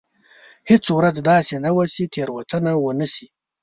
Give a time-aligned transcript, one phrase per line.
[0.69, 3.27] هېڅ ورځ داسې نه وه چې تېروتنه ونه شي.